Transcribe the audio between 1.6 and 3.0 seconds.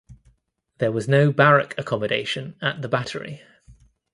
accommodation at the